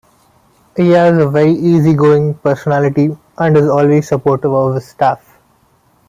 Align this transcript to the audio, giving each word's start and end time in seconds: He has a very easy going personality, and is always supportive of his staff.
He 0.75 0.89
has 0.93 1.15
a 1.21 1.29
very 1.29 1.51
easy 1.51 1.93
going 1.93 2.33
personality, 2.33 3.15
and 3.37 3.55
is 3.55 3.69
always 3.69 4.07
supportive 4.07 4.51
of 4.51 4.73
his 4.73 4.87
staff. 4.87 5.37